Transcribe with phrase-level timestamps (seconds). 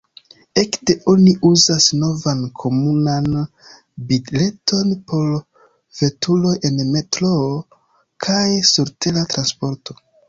[0.59, 3.27] Ekde oni uzas novan komunan
[4.13, 5.27] bileton por
[6.01, 7.45] veturoj en metroo
[8.27, 8.43] kaj
[8.75, 9.99] surtera transporto.